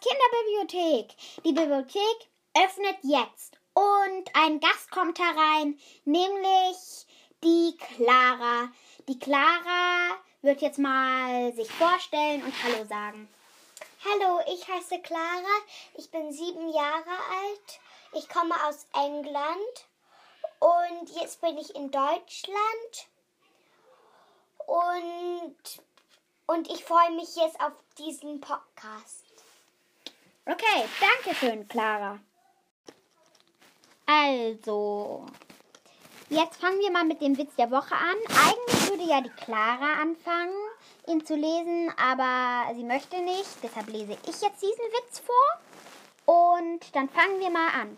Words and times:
Kinderbibliothek. 0.00 1.14
Die 1.44 1.52
Bibliothek 1.52 2.28
öffnet 2.56 2.96
jetzt 3.02 3.58
und 3.74 4.30
ein 4.34 4.58
Gast 4.60 4.90
kommt 4.90 5.18
herein, 5.18 5.78
nämlich 6.04 7.06
die 7.44 7.76
Clara. 7.76 8.68
Die 9.08 9.18
Clara 9.18 10.16
wird 10.42 10.62
jetzt 10.62 10.78
mal 10.78 11.52
sich 11.52 11.70
vorstellen 11.70 12.42
und 12.42 12.54
Hallo 12.62 12.84
sagen. 12.86 13.28
Hallo, 14.04 14.40
ich 14.46 14.66
heiße 14.66 15.00
Clara. 15.00 15.56
Ich 15.94 16.10
bin 16.10 16.32
sieben 16.32 16.72
Jahre 16.72 17.10
alt. 17.10 17.80
Ich 18.12 18.28
komme 18.28 18.54
aus 18.66 18.86
England 18.94 19.86
und 20.58 21.10
jetzt 21.20 21.40
bin 21.40 21.58
ich 21.58 21.74
in 21.74 21.90
Deutschland. 21.90 23.08
Und, 24.66 25.82
und 26.46 26.70
ich 26.70 26.84
freue 26.84 27.10
mich 27.12 27.36
jetzt 27.36 27.60
auf 27.60 27.72
diesen 27.98 28.40
Podcast. 28.40 29.29
Okay, 30.46 30.88
danke 31.00 31.36
schön, 31.36 31.68
Clara. 31.68 32.18
Also, 34.06 35.26
jetzt 36.28 36.60
fangen 36.60 36.80
wir 36.80 36.90
mal 36.90 37.04
mit 37.04 37.20
dem 37.20 37.36
Witz 37.36 37.54
der 37.56 37.70
Woche 37.70 37.94
an. 37.94 38.16
Eigentlich 38.28 38.88
würde 38.88 39.04
ja 39.04 39.20
die 39.20 39.30
Clara 39.30 40.00
anfangen, 40.00 40.52
ihn 41.06 41.24
zu 41.24 41.36
lesen, 41.36 41.92
aber 41.96 42.74
sie 42.74 42.84
möchte 42.84 43.20
nicht. 43.20 43.62
Deshalb 43.62 43.88
lese 43.88 44.12
ich 44.12 44.40
jetzt 44.40 44.62
diesen 44.62 44.84
Witz 44.98 45.20
vor. 45.20 45.60
Und 46.24 46.94
dann 46.94 47.08
fangen 47.08 47.38
wir 47.38 47.50
mal 47.50 47.68
an. 47.80 47.96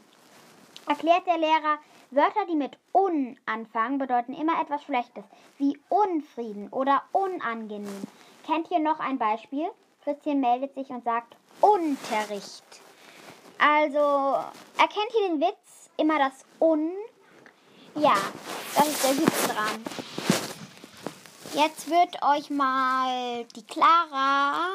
Erklärt 0.88 1.26
der 1.26 1.38
Lehrer, 1.38 1.78
Wörter, 2.10 2.44
die 2.46 2.56
mit 2.56 2.76
un 2.92 3.38
anfangen, 3.46 3.98
bedeuten 3.98 4.34
immer 4.34 4.60
etwas 4.60 4.82
Schlechtes, 4.82 5.24
wie 5.58 5.78
Unfrieden 5.88 6.68
oder 6.68 7.02
unangenehm. 7.12 8.02
Kennt 8.44 8.70
ihr 8.70 8.80
noch 8.80 9.00
ein 9.00 9.18
Beispiel? 9.18 9.68
Christian 10.04 10.40
meldet 10.40 10.74
sich 10.74 10.90
und 10.90 11.04
sagt 11.04 11.36
Unterricht. 11.62 12.64
Also, 13.58 14.44
erkennt 14.76 15.14
ihr 15.14 15.28
den 15.28 15.40
Witz? 15.40 15.88
Immer 15.96 16.18
das 16.18 16.44
Un. 16.60 16.90
Ja, 17.94 18.16
das 18.74 18.88
ist 18.88 19.04
der 19.04 19.18
Witz 19.18 19.48
dran. 19.48 19.84
Jetzt 21.54 21.88
wird 21.88 22.22
euch 22.22 22.50
mal 22.50 23.44
die 23.56 23.64
Clara 23.64 24.70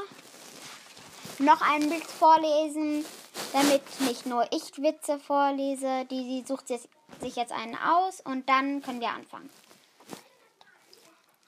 noch 1.39 1.61
einen 1.61 1.91
Witz 1.91 2.11
vorlesen, 2.13 3.05
damit 3.51 3.81
nicht 4.01 4.25
nur 4.25 4.45
ich 4.51 4.77
Witze 4.77 5.19
vorlese. 5.19 6.05
Die, 6.05 6.23
die 6.23 6.45
sucht 6.47 6.67
sich 6.67 7.35
jetzt 7.35 7.51
einen 7.51 7.75
aus 7.75 8.21
und 8.21 8.47
dann 8.47 8.81
können 8.81 9.01
wir 9.01 9.09
anfangen. 9.09 9.49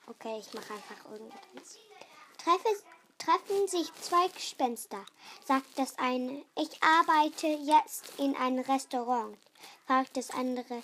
Okay, 0.07 0.39
ich 0.39 0.53
mache 0.53 0.73
einfach 0.73 1.11
irgendwas. 1.11 1.77
Treffe, 2.43 2.83
treffen 3.19 3.67
sich 3.67 3.93
zwei 4.01 4.27
Gespenster, 4.29 5.05
sagt 5.45 5.77
das 5.77 5.97
eine. 5.99 6.41
Ich 6.57 6.81
arbeite 6.81 7.47
jetzt 7.47 8.17
in 8.17 8.35
einem 8.35 8.63
Restaurant, 8.63 9.37
fragt 9.85 10.17
das 10.17 10.31
andere. 10.31 10.81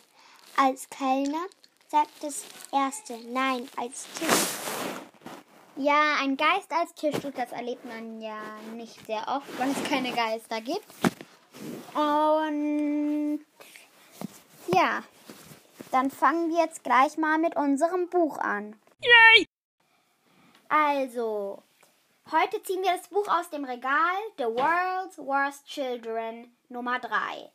Als 0.57 0.89
Kellner, 0.89 1.45
sagt 1.87 2.11
das 2.21 2.43
erste. 2.71 3.17
Nein, 3.29 3.67
als 3.77 4.05
Tisch. 4.13 4.65
Ja, 5.77 6.17
ein 6.21 6.37
Geist 6.37 6.71
als 6.71 6.93
Tischtuch, 6.93 7.33
das 7.35 7.51
erlebt 7.51 7.83
man 7.83 8.21
ja 8.21 8.39
nicht 8.75 9.05
sehr 9.05 9.27
oft, 9.27 9.59
weil 9.59 9.71
es 9.71 9.83
keine 9.89 10.11
Geister 10.13 10.61
gibt. 10.61 10.85
Und 11.93 13.45
ja, 14.73 15.03
dann 15.91 16.11
fangen 16.11 16.49
wir 16.49 16.63
jetzt 16.63 16.83
gleich 16.83 17.17
mal 17.17 17.37
mit 17.37 17.55
unserem 17.55 18.09
Buch 18.09 18.37
an. 18.37 18.79
Yay! 19.01 19.47
Also, 20.69 21.61
heute 22.31 22.61
ziehen 22.63 22.81
wir 22.81 22.91
das 22.91 23.07
Buch 23.07 23.27
aus 23.27 23.49
dem 23.49 23.65
Regal 23.65 24.15
The 24.37 24.45
World's 24.45 25.17
Worst 25.17 25.67
Children 25.67 26.55
Nummer 26.69 26.99
3. 26.99 27.51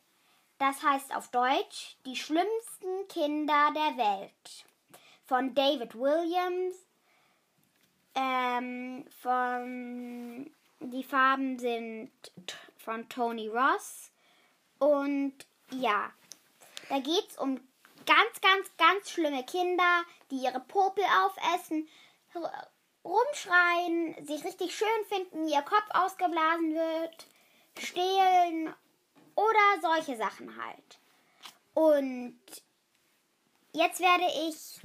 Das 0.59 0.81
heißt 0.83 1.15
auf 1.15 1.29
Deutsch 1.29 1.97
Die 2.05 2.15
schlimmsten 2.15 3.07
Kinder 3.09 3.71
der 3.75 3.97
Welt. 3.97 4.65
Von 5.25 5.53
David 5.53 5.95
Williams. 5.95 6.75
Ähm, 8.15 9.05
von, 9.21 10.51
die 10.79 11.03
Farben 11.03 11.57
sind 11.59 12.11
von 12.77 13.07
Tony 13.09 13.47
Ross. 13.47 14.11
Und 14.79 15.33
ja, 15.71 16.11
da 16.89 16.99
geht 16.99 17.29
es 17.29 17.37
um 17.37 17.55
ganz, 18.05 18.41
ganz, 18.41 18.69
ganz 18.77 19.09
schlimme 19.09 19.43
Kinder, 19.45 20.03
die 20.29 20.37
ihre 20.37 20.59
Popel 20.59 21.03
aufessen, 21.23 21.87
rumschreien, 23.03 24.25
sich 24.25 24.43
richtig 24.43 24.75
schön 24.75 24.87
finden, 25.07 25.47
ihr 25.47 25.61
Kopf 25.61 25.87
ausgeblasen 25.89 26.73
wird, 26.73 27.27
stehlen 27.79 28.73
oder 29.35 29.81
solche 29.81 30.17
Sachen 30.17 30.55
halt. 30.63 30.99
Und 31.73 32.39
jetzt 33.73 33.99
werde 33.99 34.25
ich 34.47 34.81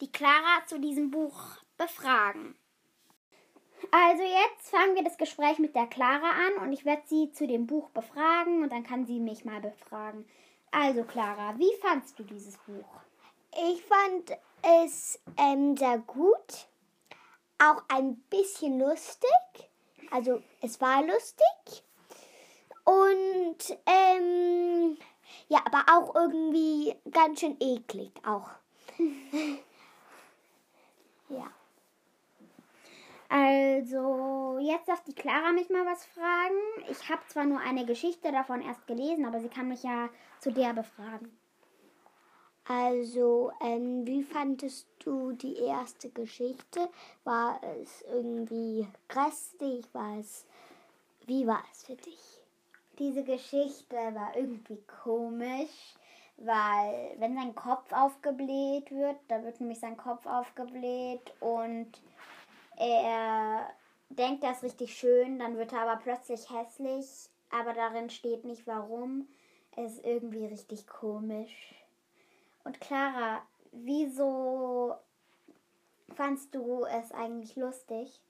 die 0.00 0.10
Clara 0.10 0.64
zu 0.66 0.78
diesem 0.78 1.10
Buch 1.10 1.58
befragen. 1.76 2.56
Also 3.90 4.22
jetzt 4.22 4.70
fangen 4.70 4.96
wir 4.96 5.04
das 5.04 5.18
Gespräch 5.18 5.58
mit 5.58 5.74
der 5.74 5.86
Clara 5.86 6.30
an 6.30 6.62
und 6.62 6.72
ich 6.72 6.84
werde 6.84 7.02
sie 7.06 7.30
zu 7.32 7.46
dem 7.46 7.66
Buch 7.66 7.90
befragen 7.90 8.62
und 8.62 8.72
dann 8.72 8.84
kann 8.84 9.06
sie 9.06 9.20
mich 9.20 9.44
mal 9.44 9.60
befragen. 9.60 10.28
Also 10.70 11.04
Clara, 11.04 11.54
wie 11.58 11.72
fandst 11.80 12.18
du 12.18 12.24
dieses 12.24 12.56
Buch? 12.58 13.00
Ich 13.52 13.82
fand 13.84 14.36
es 14.82 15.20
ähm, 15.36 15.76
sehr 15.76 15.98
gut, 15.98 16.68
auch 17.58 17.82
ein 17.88 18.16
bisschen 18.30 18.78
lustig. 18.80 19.30
Also 20.10 20.42
es 20.60 20.80
war 20.80 21.02
lustig 21.04 21.84
und 22.84 23.78
ähm, 23.86 24.96
ja, 25.48 25.60
aber 25.66 25.84
auch 25.92 26.14
irgendwie 26.14 26.94
ganz 27.10 27.40
schön 27.40 27.56
eklig 27.60 28.12
auch. 28.26 28.48
ja. 31.28 31.50
Also, 33.30 34.58
jetzt 34.60 34.88
darf 34.88 35.04
die 35.04 35.14
Clara 35.14 35.52
mich 35.52 35.68
mal 35.68 35.84
was 35.84 36.06
fragen. 36.06 36.56
Ich 36.90 37.10
habe 37.10 37.20
zwar 37.28 37.44
nur 37.44 37.60
eine 37.60 37.84
Geschichte 37.84 38.32
davon 38.32 38.62
erst 38.62 38.86
gelesen, 38.86 39.26
aber 39.26 39.40
sie 39.40 39.50
kann 39.50 39.68
mich 39.68 39.82
ja 39.82 40.08
zu 40.40 40.50
der 40.50 40.72
befragen. 40.72 41.37
Also, 42.70 43.50
ähm, 43.62 44.06
wie 44.06 44.22
fandest 44.22 44.86
du 44.98 45.32
die 45.32 45.56
erste 45.56 46.10
Geschichte? 46.10 46.90
War 47.24 47.58
es 47.80 48.02
irgendwie 48.02 48.86
grässlich? 49.08 49.86
War 49.94 50.18
es, 50.18 50.44
wie 51.24 51.46
war 51.46 51.62
es 51.72 51.84
für 51.84 51.96
dich? 51.96 52.42
Diese 52.98 53.24
Geschichte 53.24 53.96
war 53.96 54.36
irgendwie 54.36 54.82
komisch, 55.02 55.94
weil 56.36 57.16
wenn 57.18 57.36
sein 57.36 57.54
Kopf 57.54 57.90
aufgebläht 57.90 58.90
wird, 58.90 59.16
da 59.28 59.42
wird 59.42 59.60
nämlich 59.60 59.80
sein 59.80 59.96
Kopf 59.96 60.26
aufgebläht 60.26 61.32
und 61.40 61.90
er 62.76 63.70
denkt, 64.10 64.44
das 64.44 64.58
ist 64.58 64.64
richtig 64.64 64.94
schön, 64.94 65.38
dann 65.38 65.56
wird 65.56 65.72
er 65.72 65.88
aber 65.88 66.02
plötzlich 66.02 66.50
hässlich, 66.50 67.30
aber 67.48 67.72
darin 67.72 68.10
steht 68.10 68.44
nicht 68.44 68.66
warum. 68.66 69.26
Es 69.74 69.94
ist 69.94 70.04
irgendwie 70.04 70.44
richtig 70.44 70.86
komisch. 70.86 71.77
Und 72.64 72.80
Clara, 72.80 73.42
wieso 73.72 74.94
fandst 76.14 76.54
du 76.54 76.84
es 76.84 77.12
eigentlich 77.12 77.56
lustig? 77.56 78.20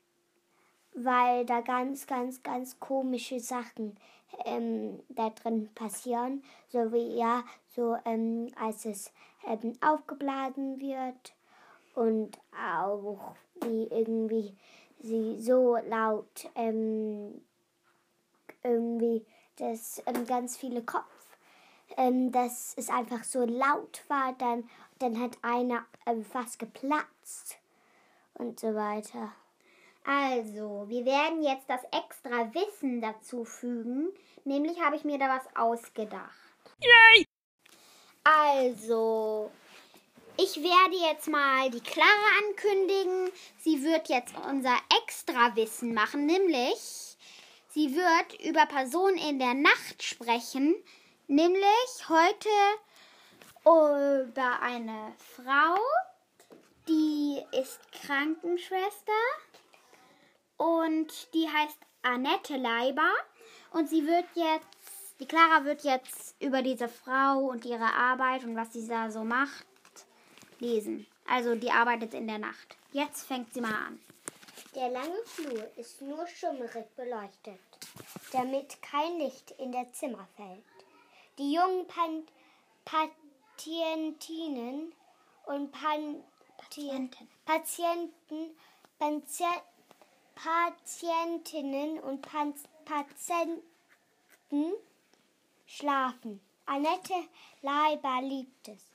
Weil 0.94 1.44
da 1.46 1.60
ganz, 1.60 2.06
ganz, 2.06 2.42
ganz 2.42 2.80
komische 2.80 3.40
Sachen 3.40 3.96
ähm, 4.44 5.00
da 5.08 5.30
drin 5.30 5.68
passieren. 5.74 6.42
So 6.68 6.92
wie, 6.92 7.16
ja, 7.16 7.44
so 7.74 7.96
ähm, 8.04 8.48
als 8.60 8.84
es 8.84 9.12
ähm, 9.46 9.76
aufgeblasen 9.80 10.80
wird 10.80 11.34
und 11.94 12.38
auch 12.52 13.34
wie 13.62 13.84
irgendwie 13.84 14.56
sie 15.00 15.40
so 15.40 15.76
laut 15.88 16.50
ähm, 16.54 17.40
irgendwie 18.62 19.24
das 19.56 20.02
ähm, 20.06 20.26
ganz 20.26 20.56
viele 20.56 20.82
Kopf, 20.82 21.17
ähm, 21.96 22.32
dass 22.32 22.74
es 22.76 22.88
einfach 22.88 23.24
so 23.24 23.44
laut 23.44 24.02
war, 24.08 24.34
dann, 24.38 24.68
dann 24.98 25.20
hat 25.20 25.38
einer 25.42 25.84
ähm, 26.06 26.24
fast 26.24 26.58
geplatzt 26.58 27.58
und 28.34 28.60
so 28.60 28.74
weiter. 28.74 29.32
Also, 30.04 30.86
wir 30.88 31.04
werden 31.04 31.42
jetzt 31.42 31.68
das 31.68 31.82
extra 31.84 32.54
Wissen 32.54 33.00
dazu 33.00 33.44
fügen. 33.44 34.08
Nämlich 34.44 34.80
habe 34.80 34.96
ich 34.96 35.04
mir 35.04 35.18
da 35.18 35.28
was 35.28 35.56
ausgedacht. 35.56 36.32
Yay! 36.80 37.26
Also, 38.24 39.50
ich 40.38 40.56
werde 40.62 40.96
jetzt 41.10 41.28
mal 41.28 41.68
die 41.70 41.80
Clara 41.80 42.08
ankündigen. 42.46 43.30
Sie 43.58 43.82
wird 43.82 44.08
jetzt 44.08 44.34
unser 44.48 44.76
Extrawissen 45.02 45.94
machen, 45.94 46.26
nämlich 46.26 47.16
sie 47.70 47.94
wird 47.94 48.40
über 48.44 48.64
Personen 48.66 49.18
in 49.18 49.38
der 49.38 49.54
Nacht 49.54 50.02
sprechen, 50.02 50.74
nämlich 51.28 52.08
heute 52.08 52.48
über 53.64 54.60
eine 54.62 55.14
Frau, 55.18 55.78
die 56.88 57.44
ist 57.52 57.80
Krankenschwester 57.92 59.12
und 60.56 61.34
die 61.34 61.46
heißt 61.48 61.78
Annette 62.02 62.56
Leiber 62.56 63.12
Und 63.72 63.88
sie 63.88 64.06
wird 64.06 64.24
jetzt, 64.34 65.20
die 65.20 65.26
Clara 65.26 65.64
wird 65.64 65.84
jetzt 65.84 66.34
über 66.40 66.62
diese 66.62 66.88
Frau 66.88 67.40
und 67.50 67.64
ihre 67.64 67.92
Arbeit 67.92 68.44
und 68.44 68.56
was 68.56 68.72
sie 68.72 68.86
da 68.86 69.10
so 69.10 69.24
macht, 69.24 69.66
lesen. 70.58 71.06
Also 71.28 71.54
die 71.54 71.70
arbeitet 71.70 72.14
in 72.14 72.26
der 72.26 72.38
Nacht. 72.38 72.76
Jetzt 72.92 73.26
fängt 73.26 73.52
sie 73.52 73.60
mal 73.60 73.74
an. 73.74 74.00
Der 74.74 74.88
lange 74.88 75.22
Flur 75.26 75.70
ist 75.76 76.00
nur 76.00 76.26
schummerig 76.26 76.86
beleuchtet, 76.96 77.60
damit 78.32 78.80
kein 78.80 79.18
Licht 79.18 79.50
in 79.58 79.72
das 79.72 79.92
Zimmer 79.92 80.26
fällt. 80.36 80.77
Die 81.38 81.52
jungen 81.52 81.86
Pan 81.86 82.26
Patientinnen 82.84 84.92
und 85.46 85.70
Pan 85.70 86.24
Patienten, 86.56 87.28
Patienten, 87.44 88.56
Panzi 88.98 89.44
Patientinnen 90.34 92.00
und 92.00 92.22
Pan 92.22 92.54
Patienten 92.84 93.62
schlafen. 95.64 96.40
Annette 96.66 97.14
Leiber 97.62 98.20
liebt 98.20 98.66
es, 98.66 98.90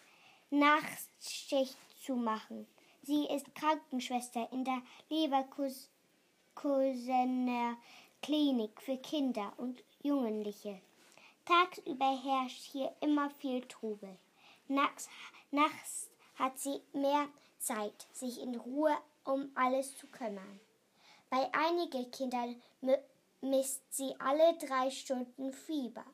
Nachtschicht 0.50 1.78
zu 2.06 2.18
machen. 2.18 2.68
Sie 3.04 3.26
ist 3.26 3.56
Krankenschwester 3.56 4.52
in 4.52 4.66
der 4.66 4.82
Leverkusener 5.10 7.78
Klinik 8.22 8.82
für 8.82 8.98
Kinder 8.98 9.54
und 9.56 9.82
Jugendliche. 10.02 10.82
Tagsüber 11.46 12.18
herrscht 12.24 12.72
hier 12.72 12.96
immer 13.02 13.30
viel 13.30 13.62
Trubel. 13.68 14.18
Nachts, 14.68 15.10
nachts 15.52 16.10
hat 16.36 16.58
sie 16.58 16.82
mehr 16.94 17.28
Zeit, 17.60 18.08
sich 18.14 18.42
in 18.42 18.56
Ruhe 18.56 18.98
um 19.26 19.52
alles 19.56 19.98
zu 19.98 20.08
kümmern. 20.08 20.60
Bei 21.30 21.54
einigen 21.54 22.10
Kindern 22.12 22.62
misst 23.42 23.82
sie 23.94 24.16
alle 24.20 24.58
drei 24.58 24.90
Stunden 24.90 25.52
Fieber. 25.52 26.06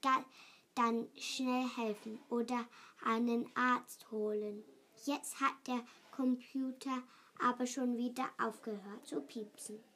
dann 0.74 1.08
schnell 1.14 1.68
helfen 1.76 2.18
oder 2.30 2.66
einen 3.04 3.54
Arzt 3.54 4.10
holen. 4.10 4.64
Jetzt 5.04 5.40
hat 5.42 5.66
der 5.66 5.84
Computer 6.10 7.02
aber 7.38 7.66
schon 7.66 7.98
wieder 7.98 8.30
aufgehört 8.38 9.06
zu 9.06 9.20
piepsen. 9.20 9.89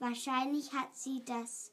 Wahrscheinlich 0.00 0.72
hat 0.72 0.96
sie 0.96 1.22
das, 1.24 1.70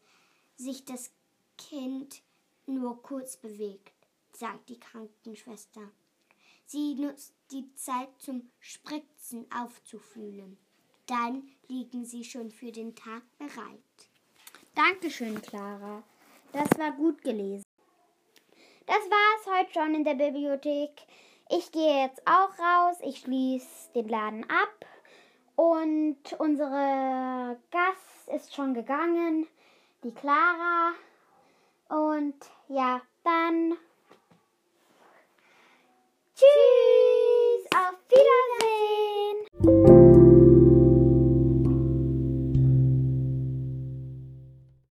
sich 0.57 0.85
das 0.85 1.11
Kind 1.57 2.21
nur 2.65 3.01
kurz 3.01 3.37
bewegt, 3.37 3.93
sagt 4.33 4.69
die 4.69 4.79
Krankenschwester. 4.79 5.89
Sie 6.65 6.95
nutzt 6.95 7.33
die 7.51 7.73
Zeit 7.75 8.09
zum 8.19 8.49
Spritzen 8.59 9.49
aufzufühlen. 9.51 10.57
Dann 11.05 11.47
liegen 11.69 12.05
sie 12.05 12.25
schon 12.25 12.51
für 12.51 12.73
den 12.73 12.93
Tag 12.93 13.23
bereit. 13.37 13.79
Dankeschön, 14.75 15.41
Clara. 15.41 16.03
Das 16.51 16.77
war 16.77 16.91
gut 16.91 17.21
gelesen. 17.21 17.63
Das 18.85 18.97
war's 18.97 19.57
heute 19.57 19.73
schon 19.73 19.95
in 19.95 20.03
der 20.03 20.15
Bibliothek. 20.15 20.91
Ich 21.49 21.71
gehe 21.71 22.03
jetzt 22.03 22.21
auch 22.27 22.59
raus. 22.59 22.97
Ich 23.03 23.19
schließe 23.19 23.93
den 23.95 24.09
Laden 24.09 24.43
ab. 24.49 24.85
Und 25.55 26.17
unsere 26.37 27.57
Gast 27.71 28.16
ist 28.27 28.53
schon 28.53 28.73
gegangen, 28.73 29.47
die 30.03 30.13
Clara. 30.13 30.91
Und 31.87 32.35
ja, 32.67 33.01
dann 33.23 33.77
tschüss, 36.35 37.65
auf 37.73 37.95
Wiedersehen. 38.09 38.26